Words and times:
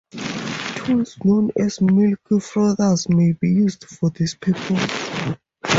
Tools 0.77 1.15
known 1.23 1.51
as 1.55 1.79
milk 1.79 2.21
frothers 2.41 3.07
may 3.07 3.33
be 3.33 3.49
used 3.49 3.83
for 3.85 4.09
this 4.09 4.33
purpose. 4.33 5.37